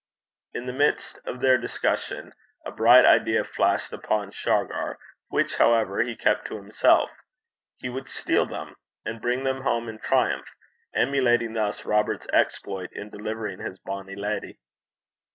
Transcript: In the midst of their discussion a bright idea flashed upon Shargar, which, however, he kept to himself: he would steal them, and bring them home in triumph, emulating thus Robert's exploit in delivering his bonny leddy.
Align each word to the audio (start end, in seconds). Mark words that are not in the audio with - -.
In 0.55 0.65
the 0.65 0.73
midst 0.73 1.19
of 1.25 1.41
their 1.41 1.59
discussion 1.59 2.33
a 2.65 2.71
bright 2.71 3.05
idea 3.05 3.43
flashed 3.43 3.93
upon 3.93 4.31
Shargar, 4.31 4.97
which, 5.27 5.57
however, 5.57 6.01
he 6.01 6.15
kept 6.15 6.47
to 6.47 6.55
himself: 6.55 7.11
he 7.77 7.87
would 7.87 8.09
steal 8.09 8.47
them, 8.47 8.77
and 9.05 9.21
bring 9.21 9.43
them 9.43 9.61
home 9.61 9.87
in 9.87 9.99
triumph, 9.99 10.55
emulating 10.95 11.53
thus 11.53 11.85
Robert's 11.85 12.25
exploit 12.33 12.91
in 12.93 13.11
delivering 13.11 13.59
his 13.59 13.77
bonny 13.77 14.15
leddy. 14.15 14.57